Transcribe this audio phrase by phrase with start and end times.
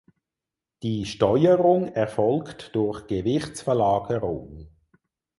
[0.81, 4.67] Die Steuerung erfolgt durch Gewichtsverlagerung.